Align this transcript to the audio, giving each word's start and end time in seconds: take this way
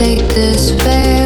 take 0.00 0.26
this 0.28 0.72
way 0.86 1.19